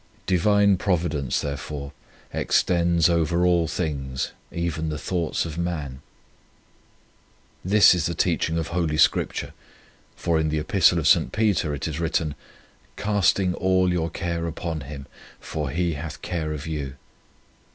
Divine 0.25 0.77
Providence, 0.77 1.41
therefore, 1.41 1.91
extends 2.33 3.07
over 3.07 3.45
all 3.45 3.67
things, 3.67 4.31
even 4.51 4.89
the 4.89 4.97
thoughts 4.97 5.45
of 5.45 5.59
man. 5.59 6.01
This 7.63 7.93
is 7.93 8.07
the 8.07 8.15
teaching 8.15 8.57
of 8.57 8.69
Holy 8.69 8.97
Scripture, 8.97 9.53
for 10.15 10.39
in 10.39 10.49
the 10.49 10.57
Epistle 10.57 10.97
of 10.97 11.07
St. 11.07 11.31
Peter 11.31 11.75
it 11.75 11.87
is 11.87 11.99
written:" 11.99 12.33
Casting 12.97 13.53
all 13.53 13.93
your 13.93 14.09
care 14.09 14.47
upon 14.47 14.79
Him, 14.81 15.05
for 15.39 15.69
He 15.69 15.93
hath 15.93 16.23
care 16.23 16.51
of 16.51 16.65
you." 16.65 16.95